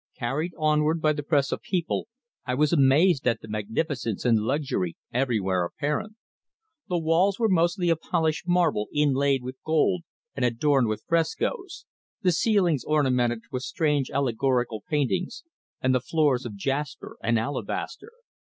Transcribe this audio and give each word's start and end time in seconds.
Carried 0.17 0.53
onward 0.57 0.99
by 0.99 1.13
the 1.13 1.21
press 1.21 1.51
of 1.51 1.61
people, 1.61 2.07
I 2.43 2.55
was 2.55 2.73
amazed 2.73 3.27
at 3.27 3.41
the 3.41 3.47
magnificence 3.47 4.25
and 4.25 4.39
luxury 4.39 4.97
everywhere 5.13 5.63
apparent. 5.63 6.15
The 6.89 6.97
walls 6.97 7.37
were 7.37 7.47
mostly 7.47 7.91
of 7.91 7.99
polished 7.99 8.47
marble 8.47 8.89
inlaid 8.91 9.43
with 9.43 9.61
gold 9.63 10.01
and 10.33 10.43
adorned 10.43 10.87
with 10.87 11.03
frescoes, 11.07 11.85
the 12.23 12.31
ceilings 12.31 12.83
ornamented 12.83 13.41
with 13.51 13.61
strange 13.61 14.09
allegorical 14.09 14.81
paintings, 14.89 15.43
and 15.81 15.93
the 15.93 16.01
floors 16.01 16.47
of 16.47 16.55
jasper 16.55 17.17
and 17.21 17.37
alabaster. 17.37 18.09